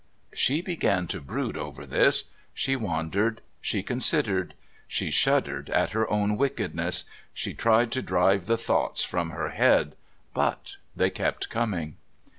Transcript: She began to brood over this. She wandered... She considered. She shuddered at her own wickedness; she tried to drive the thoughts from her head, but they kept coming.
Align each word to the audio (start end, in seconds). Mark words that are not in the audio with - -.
She 0.33 0.63
began 0.63 1.05
to 1.09 1.21
brood 1.21 1.55
over 1.55 1.85
this. 1.85 2.31
She 2.55 2.75
wandered... 2.75 3.39
She 3.61 3.83
considered. 3.83 4.55
She 4.87 5.11
shuddered 5.11 5.69
at 5.69 5.91
her 5.91 6.09
own 6.09 6.37
wickedness; 6.37 7.03
she 7.35 7.53
tried 7.53 7.91
to 7.91 8.01
drive 8.01 8.47
the 8.47 8.57
thoughts 8.57 9.03
from 9.03 9.29
her 9.29 9.49
head, 9.49 9.95
but 10.33 10.77
they 10.95 11.11
kept 11.11 11.51
coming. 11.51 11.97